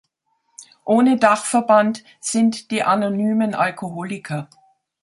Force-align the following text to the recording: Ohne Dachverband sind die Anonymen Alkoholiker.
Ohne 0.83 1.19
Dachverband 1.19 2.03
sind 2.21 2.71
die 2.71 2.81
Anonymen 2.81 3.53
Alkoholiker. 3.53 4.49